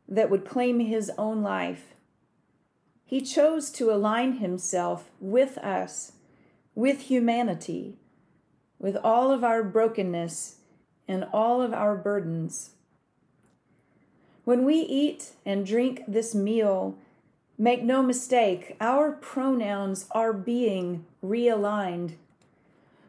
that 0.09 0.29
would 0.29 0.45
claim 0.45 0.81
his 0.81 1.12
own 1.17 1.41
life. 1.41 1.95
He 3.05 3.21
chose 3.21 3.71
to 3.71 3.93
align 3.93 4.39
himself 4.39 5.09
with 5.21 5.59
us, 5.59 6.15
with 6.75 7.03
humanity, 7.03 7.99
with 8.81 8.97
all 8.97 9.31
of 9.31 9.45
our 9.45 9.62
brokenness 9.62 10.57
and 11.07 11.25
all 11.33 11.62
of 11.62 11.73
our 11.73 11.95
burdens. 11.95 12.71
When 14.43 14.65
we 14.65 14.81
eat 14.81 15.35
and 15.47 15.65
drink 15.65 16.03
this 16.09 16.35
meal, 16.35 16.99
make 17.57 17.85
no 17.85 18.03
mistake, 18.03 18.75
our 18.81 19.12
pronouns 19.12 20.09
are 20.11 20.33
being 20.33 21.07
realigned. 21.25 22.15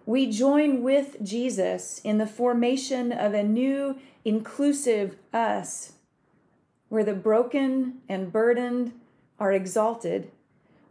We 0.05 0.29
join 0.29 0.83
with 0.83 1.17
Jesus 1.23 2.01
in 2.03 2.17
the 2.17 2.27
formation 2.27 3.11
of 3.11 3.33
a 3.33 3.43
new, 3.43 3.97
inclusive 4.25 5.17
us, 5.33 5.93
where 6.89 7.03
the 7.03 7.13
broken 7.13 8.01
and 8.09 8.31
burdened 8.31 8.93
are 9.39 9.51
exalted, 9.51 10.31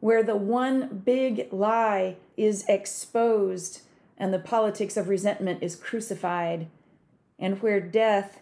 where 0.01 0.22
the 0.22 0.37
one 0.37 1.03
big 1.05 1.53
lie 1.53 2.16
is 2.37 2.64
exposed 2.68 3.83
and 4.16 4.33
the 4.33 4.38
politics 4.38 4.96
of 4.96 5.09
resentment 5.09 5.62
is 5.62 5.77
crucified, 5.77 6.68
and 7.38 7.61
where 7.62 7.81
death 7.81 8.38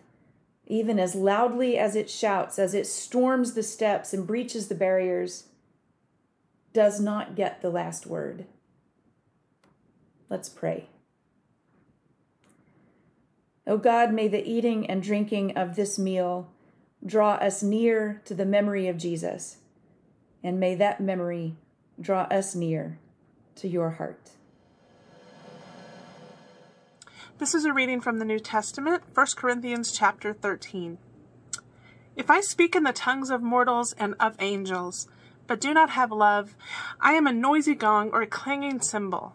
even 0.70 1.00
as 1.00 1.16
loudly 1.16 1.76
as 1.76 1.96
it 1.96 2.08
shouts, 2.08 2.56
as 2.56 2.74
it 2.74 2.86
storms 2.86 3.54
the 3.54 3.62
steps 3.62 4.14
and 4.14 4.24
breaches 4.24 4.68
the 4.68 4.74
barriers, 4.74 5.48
does 6.72 7.00
not 7.00 7.34
get 7.34 7.60
the 7.60 7.70
last 7.70 8.06
word. 8.06 8.46
Let's 10.30 10.48
pray. 10.48 10.86
O 13.66 13.76
God, 13.76 14.14
may 14.14 14.28
the 14.28 14.48
eating 14.48 14.88
and 14.88 15.02
drinking 15.02 15.56
of 15.56 15.74
this 15.74 15.98
meal 15.98 16.48
draw 17.04 17.32
us 17.34 17.62
near 17.62 18.22
to 18.24 18.34
the 18.34 18.46
memory 18.46 18.86
of 18.86 18.96
Jesus, 18.96 19.58
and 20.42 20.60
may 20.60 20.76
that 20.76 21.00
memory 21.00 21.56
draw 22.00 22.22
us 22.30 22.54
near 22.54 22.98
to 23.56 23.68
your 23.68 23.90
heart. 23.90 24.30
This 27.38 27.54
is 27.54 27.64
a 27.64 27.72
reading 27.72 28.00
from 28.00 28.18
the 28.18 28.24
New 28.24 28.38
Testament, 28.38 29.02
1 29.14 29.26
Corinthians 29.34 29.92
chapter 29.92 30.32
13. 30.32 30.98
If 32.14 32.30
I 32.30 32.40
speak 32.40 32.76
in 32.76 32.84
the 32.84 32.92
tongues 32.92 33.30
of 33.30 33.42
mortals 33.42 33.94
and 33.94 34.14
of 34.20 34.36
angels, 34.40 35.08
but 35.46 35.60
do 35.60 35.74
not 35.74 35.90
have 35.90 36.12
love, 36.12 36.54
I 37.00 37.14
am 37.14 37.26
a 37.26 37.32
noisy 37.32 37.74
gong 37.74 38.10
or 38.12 38.22
a 38.22 38.26
clanging 38.26 38.80
cymbal. 38.80 39.34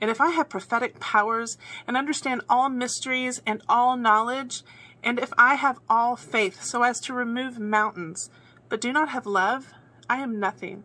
And 0.00 0.10
if 0.10 0.20
I 0.20 0.30
have 0.30 0.48
prophetic 0.48 1.00
powers 1.00 1.56
and 1.86 1.96
understand 1.96 2.42
all 2.48 2.68
mysteries 2.68 3.40
and 3.46 3.62
all 3.68 3.96
knowledge, 3.96 4.62
and 5.02 5.18
if 5.18 5.32
I 5.38 5.54
have 5.54 5.80
all 5.88 6.16
faith 6.16 6.62
so 6.62 6.82
as 6.82 7.00
to 7.00 7.14
remove 7.14 7.58
mountains, 7.58 8.30
but 8.68 8.80
do 8.80 8.92
not 8.92 9.10
have 9.10 9.26
love, 9.26 9.72
I 10.08 10.18
am 10.18 10.38
nothing. 10.38 10.84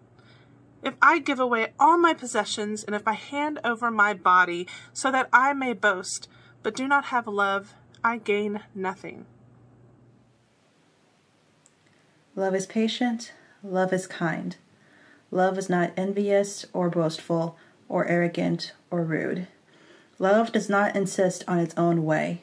If 0.83 0.95
I 1.01 1.19
give 1.19 1.39
away 1.39 1.73
all 1.79 1.97
my 1.97 2.13
possessions, 2.13 2.83
and 2.83 2.95
if 2.95 3.07
I 3.07 3.13
hand 3.13 3.59
over 3.63 3.91
my 3.91 4.13
body 4.13 4.67
so 4.93 5.11
that 5.11 5.29
I 5.31 5.53
may 5.53 5.73
boast, 5.73 6.27
but 6.63 6.75
do 6.75 6.87
not 6.87 7.05
have 7.05 7.27
love, 7.27 7.75
I 8.03 8.17
gain 8.17 8.61
nothing. 8.73 9.25
Love 12.35 12.55
is 12.55 12.65
patient, 12.65 13.33
love 13.63 13.93
is 13.93 14.07
kind. 14.07 14.55
Love 15.29 15.57
is 15.57 15.69
not 15.69 15.91
envious 15.95 16.65
or 16.73 16.89
boastful 16.89 17.57
or 17.91 18.07
arrogant 18.07 18.71
or 18.89 19.03
rude. 19.03 19.47
Love 20.17 20.51
does 20.51 20.69
not 20.69 20.95
insist 20.95 21.43
on 21.47 21.59
its 21.59 21.75
own 21.77 22.05
way. 22.05 22.41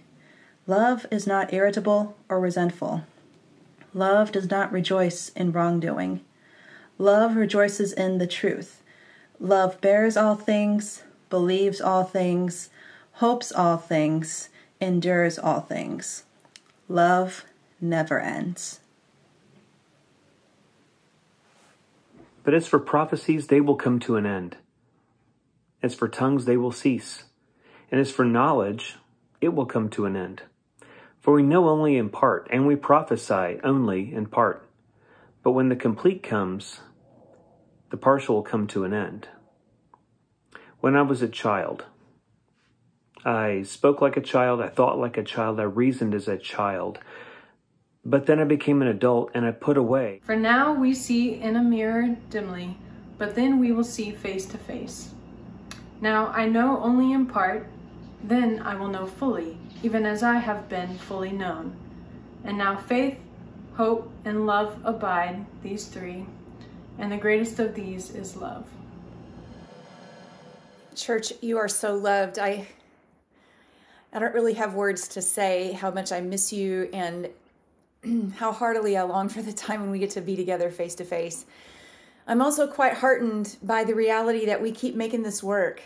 Love 0.66 1.06
is 1.10 1.26
not 1.26 1.52
irritable 1.52 2.14
or 2.28 2.38
resentful. 2.38 3.04
Love 3.94 4.30
does 4.30 4.50
not 4.50 4.70
rejoice 4.70 5.30
in 5.30 5.50
wrongdoing. 5.50 6.20
Love 6.98 7.36
rejoices 7.36 7.92
in 7.92 8.18
the 8.18 8.26
truth. 8.26 8.82
Love 9.40 9.80
bears 9.80 10.16
all 10.16 10.34
things, 10.34 11.02
believes 11.30 11.80
all 11.80 12.04
things, 12.04 12.68
hopes 13.12 13.50
all 13.50 13.76
things, 13.76 14.50
endures 14.80 15.38
all 15.38 15.60
things. 15.60 16.24
Love 16.88 17.44
never 17.80 18.20
ends. 18.20 18.80
But 22.44 22.54
as 22.54 22.66
for 22.66 22.78
prophecies, 22.78 23.46
they 23.46 23.60
will 23.60 23.76
come 23.76 23.98
to 24.00 24.16
an 24.16 24.26
end. 24.26 24.56
As 25.82 25.94
for 25.94 26.08
tongues, 26.08 26.44
they 26.44 26.56
will 26.56 26.72
cease. 26.72 27.24
And 27.90 28.00
as 28.00 28.10
for 28.10 28.24
knowledge, 28.24 28.96
it 29.40 29.54
will 29.54 29.66
come 29.66 29.88
to 29.90 30.06
an 30.06 30.16
end. 30.16 30.42
For 31.20 31.34
we 31.34 31.42
know 31.42 31.68
only 31.68 31.96
in 31.96 32.10
part, 32.10 32.48
and 32.50 32.66
we 32.66 32.76
prophesy 32.76 33.60
only 33.62 34.12
in 34.12 34.26
part. 34.26 34.68
But 35.42 35.52
when 35.52 35.68
the 35.68 35.76
complete 35.76 36.22
comes, 36.22 36.80
the 37.90 37.96
partial 37.96 38.36
will 38.36 38.42
come 38.42 38.66
to 38.68 38.84
an 38.84 38.92
end. 38.92 39.28
When 40.80 40.96
I 40.96 41.02
was 41.02 41.22
a 41.22 41.28
child, 41.28 41.86
I 43.24 43.62
spoke 43.62 44.00
like 44.00 44.16
a 44.16 44.22
child, 44.22 44.60
I 44.60 44.68
thought 44.68 44.98
like 44.98 45.16
a 45.16 45.24
child, 45.24 45.58
I 45.58 45.64
reasoned 45.64 46.14
as 46.14 46.28
a 46.28 46.38
child. 46.38 46.98
But 48.04 48.26
then 48.26 48.38
I 48.38 48.44
became 48.44 48.80
an 48.80 48.88
adult 48.88 49.30
and 49.34 49.44
I 49.44 49.50
put 49.50 49.76
away. 49.76 50.20
For 50.24 50.36
now 50.36 50.72
we 50.72 50.94
see 50.94 51.34
in 51.34 51.56
a 51.56 51.62
mirror 51.62 52.16
dimly, 52.30 52.78
but 53.18 53.34
then 53.34 53.58
we 53.58 53.72
will 53.72 53.84
see 53.84 54.12
face 54.12 54.46
to 54.46 54.58
face. 54.58 55.14
Now 56.00 56.28
I 56.28 56.46
know 56.46 56.82
only 56.82 57.12
in 57.12 57.26
part, 57.26 57.66
then 58.22 58.60
I 58.62 58.74
will 58.74 58.88
know 58.88 59.06
fully, 59.06 59.56
even 59.82 60.06
as 60.06 60.22
I 60.22 60.36
have 60.36 60.68
been 60.68 60.96
fully 60.98 61.32
known. 61.32 61.76
And 62.44 62.56
now 62.56 62.76
faith, 62.76 63.18
hope, 63.74 64.10
and 64.24 64.46
love 64.46 64.78
abide, 64.84 65.44
these 65.62 65.86
three, 65.86 66.26
and 66.98 67.10
the 67.10 67.16
greatest 67.16 67.58
of 67.58 67.74
these 67.74 68.10
is 68.10 68.36
love. 68.36 68.66
Church, 70.94 71.32
you 71.40 71.58
are 71.58 71.68
so 71.68 71.94
loved. 71.94 72.38
I 72.38 72.66
I 74.12 74.18
don't 74.18 74.34
really 74.34 74.54
have 74.54 74.74
words 74.74 75.06
to 75.08 75.22
say 75.22 75.72
how 75.72 75.90
much 75.90 76.12
I 76.12 76.20
miss 76.20 76.52
you 76.52 76.88
and 76.92 77.28
how 78.36 78.52
heartily 78.52 78.96
I 78.96 79.02
long 79.02 79.28
for 79.28 79.42
the 79.42 79.52
time 79.52 79.82
when 79.82 79.90
we 79.90 79.98
get 79.98 80.10
to 80.10 80.20
be 80.20 80.34
together 80.34 80.70
face 80.70 80.94
to 80.96 81.04
face. 81.04 81.44
I'm 82.28 82.42
also 82.42 82.66
quite 82.66 82.92
heartened 82.92 83.56
by 83.62 83.84
the 83.84 83.94
reality 83.94 84.46
that 84.46 84.62
we 84.62 84.70
keep 84.70 84.94
making 84.94 85.22
this 85.22 85.42
work. 85.42 85.82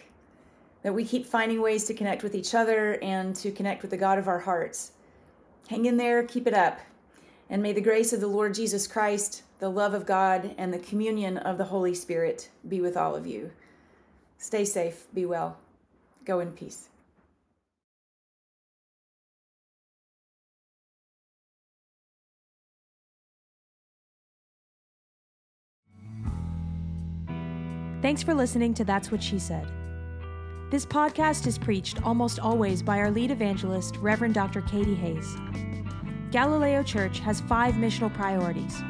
that 0.83 0.93
we 0.95 1.05
keep 1.05 1.27
finding 1.27 1.61
ways 1.63 1.85
to 1.85 1.95
connect 1.95 2.23
with 2.23 2.35
each 2.35 2.55
other 2.55 2.99
and 3.03 3.35
to 3.37 3.51
connect 3.53 3.83
with 3.83 3.91
the 3.91 3.97
God 3.97 4.19
of 4.19 4.29
our 4.29 4.41
hearts. 4.41 4.93
Hang 5.69 5.87
in 5.87 5.97
there, 5.97 6.23
keep 6.25 6.47
it 6.47 6.55
up. 6.55 6.81
And 7.49 7.63
may 7.63 7.73
the 7.73 7.81
grace 7.81 8.13
of 8.13 8.21
the 8.21 8.27
Lord 8.27 8.55
Jesus 8.55 8.87
Christ, 8.87 9.43
the 9.61 9.69
love 9.69 9.95
of 9.95 10.07
God, 10.07 10.55
and 10.59 10.73
the 10.73 10.79
communion 10.79 11.37
of 11.39 11.59
the 11.59 11.65
Holy 11.65 11.95
Spirit 11.95 12.49
be 12.69 12.81
with 12.81 12.97
all 12.97 13.15
of 13.15 13.27
you. 13.27 13.53
Stay 14.39 14.65
safe, 14.65 15.07
be 15.15 15.25
well, 15.25 15.57
go 16.25 16.41
in 16.41 16.51
peace. 16.53 16.89
Thanks 28.03 28.21
for 28.21 28.35
listening 28.35 28.75
to 28.75 28.85
That's 28.85 29.13
What 29.13 29.23
She 29.23 29.39
Said. 29.39 29.65
This 30.73 30.85
podcast 30.85 31.47
is 31.47 31.57
preached 31.57 32.03
almost 32.03 32.41
always 32.41 32.83
by 32.83 32.99
our 32.99 33.13
lead 33.13 33.31
evangelist, 33.31 33.97
Reverend 33.99 34.35
Dr. 34.35 34.61
Katie 34.63 34.97
Hays. 34.97 35.37
Galileo 36.33 36.83
Church 36.83 37.21
has 37.21 37.43
five 37.43 37.75
missional 37.75 38.13
priorities. 38.13 38.83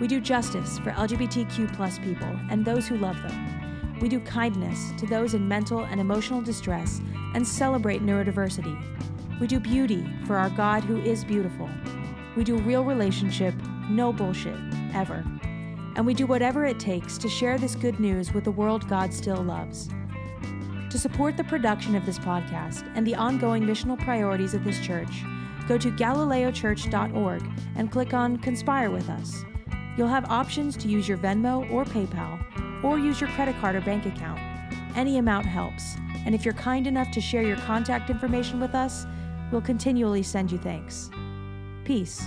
We 0.00 0.06
do 0.06 0.20
justice 0.20 0.78
for 0.78 0.92
LGBTQ 0.92 1.74
plus 1.74 1.98
people 1.98 2.38
and 2.50 2.64
those 2.64 2.86
who 2.86 2.98
love 2.98 3.20
them. 3.24 3.98
We 4.00 4.08
do 4.08 4.20
kindness 4.20 4.92
to 4.98 5.06
those 5.08 5.34
in 5.34 5.48
mental 5.48 5.80
and 5.80 6.00
emotional 6.00 6.40
distress 6.40 7.00
and 7.34 7.44
celebrate 7.44 8.06
neurodiversity. 8.06 9.40
We 9.40 9.48
do 9.48 9.58
beauty 9.58 10.08
for 10.24 10.36
our 10.36 10.50
God 10.50 10.84
who 10.84 11.00
is 11.00 11.24
beautiful. 11.24 11.68
We 12.36 12.44
do 12.44 12.58
real 12.58 12.84
relationship, 12.84 13.56
no 13.90 14.12
bullshit, 14.12 14.56
ever 14.94 15.24
and 15.96 16.06
we 16.06 16.14
do 16.14 16.26
whatever 16.26 16.64
it 16.64 16.78
takes 16.78 17.18
to 17.18 17.28
share 17.28 17.58
this 17.58 17.74
good 17.74 18.00
news 18.00 18.32
with 18.32 18.44
the 18.44 18.50
world 18.50 18.88
God 18.88 19.12
still 19.12 19.42
loves. 19.42 19.88
To 20.90 20.98
support 20.98 21.36
the 21.36 21.44
production 21.44 21.94
of 21.94 22.04
this 22.04 22.18
podcast 22.18 22.90
and 22.94 23.06
the 23.06 23.14
ongoing 23.14 23.62
missional 23.62 23.98
priorities 23.98 24.54
of 24.54 24.64
this 24.64 24.78
church, 24.80 25.22
go 25.66 25.78
to 25.78 25.90
galileochurch.org 25.90 27.42
and 27.76 27.90
click 27.90 28.12
on 28.12 28.36
Conspire 28.36 28.90
with 28.90 29.08
Us. 29.08 29.44
You'll 29.96 30.08
have 30.08 30.30
options 30.30 30.76
to 30.78 30.88
use 30.88 31.08
your 31.08 31.18
Venmo 31.18 31.70
or 31.70 31.84
PayPal, 31.84 32.84
or 32.84 32.98
use 32.98 33.20
your 33.20 33.30
credit 33.30 33.56
card 33.60 33.76
or 33.76 33.80
bank 33.80 34.06
account. 34.06 34.40
Any 34.96 35.18
amount 35.18 35.46
helps, 35.46 35.96
and 36.26 36.34
if 36.34 36.44
you're 36.44 36.54
kind 36.54 36.86
enough 36.86 37.10
to 37.12 37.20
share 37.20 37.42
your 37.42 37.56
contact 37.58 38.10
information 38.10 38.60
with 38.60 38.74
us, 38.74 39.06
we'll 39.50 39.60
continually 39.60 40.22
send 40.22 40.52
you 40.52 40.58
thanks. 40.58 41.10
Peace. 41.84 42.22